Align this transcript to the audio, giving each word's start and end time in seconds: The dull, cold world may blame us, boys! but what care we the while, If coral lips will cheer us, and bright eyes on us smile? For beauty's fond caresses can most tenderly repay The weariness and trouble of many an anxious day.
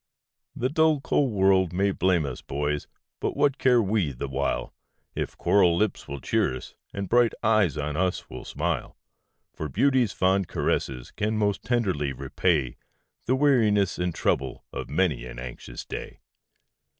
The 0.55 0.69
dull, 0.69 0.99
cold 0.99 1.31
world 1.31 1.73
may 1.73 1.91
blame 1.91 2.25
us, 2.25 2.41
boys! 2.41 2.87
but 3.19 3.37
what 3.37 3.59
care 3.59 3.79
we 3.83 4.11
the 4.13 4.27
while, 4.27 4.73
If 5.13 5.37
coral 5.37 5.77
lips 5.77 6.07
will 6.07 6.19
cheer 6.19 6.55
us, 6.57 6.73
and 6.91 7.07
bright 7.07 7.33
eyes 7.43 7.77
on 7.77 7.95
us 7.95 8.23
smile? 8.45 8.97
For 9.53 9.69
beauty's 9.69 10.11
fond 10.11 10.47
caresses 10.47 11.11
can 11.11 11.37
most 11.37 11.61
tenderly 11.61 12.13
repay 12.13 12.77
The 13.27 13.35
weariness 13.35 13.99
and 13.99 14.11
trouble 14.15 14.65
of 14.73 14.89
many 14.89 15.25
an 15.27 15.37
anxious 15.37 15.85
day. 15.85 16.21